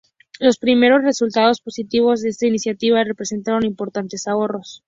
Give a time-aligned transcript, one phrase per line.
[0.39, 4.79] Los primeros resultados positivos de esta iniciativa representaron importantes ahorros.